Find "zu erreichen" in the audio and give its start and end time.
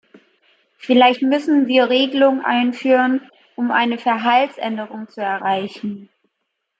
5.09-6.09